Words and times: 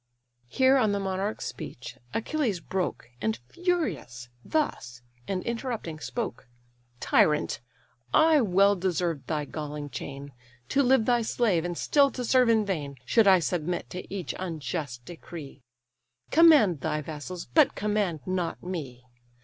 Here 0.47 0.77
on 0.77 0.93
the 0.93 0.99
monarch's 0.99 1.45
speech 1.45 1.99
Achilles 2.11 2.59
broke, 2.59 3.11
And 3.21 3.37
furious, 3.49 4.29
thus, 4.43 5.03
and 5.27 5.43
interrupting 5.43 5.99
spoke: 5.99 6.47
"Tyrant, 6.99 7.59
I 8.11 8.41
well 8.41 8.75
deserved 8.75 9.27
thy 9.27 9.45
galling 9.45 9.91
chain, 9.91 10.31
To 10.69 10.81
live 10.81 11.05
thy 11.05 11.21
slave, 11.21 11.63
and 11.65 11.77
still 11.77 12.09
to 12.13 12.25
serve 12.25 12.49
in 12.49 12.65
vain, 12.65 12.95
Should 13.05 13.27
I 13.27 13.37
submit 13.37 13.91
to 13.91 14.11
each 14.11 14.33
unjust 14.39 15.05
decree:— 15.05 15.61
Command 16.31 16.81
thy 16.81 17.01
vassals, 17.01 17.45
but 17.45 17.75
command 17.75 18.21
not 18.25 18.63
me. 18.63 19.05